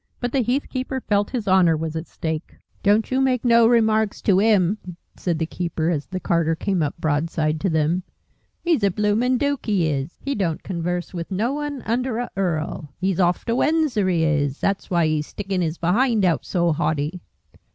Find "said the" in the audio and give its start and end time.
5.15-5.45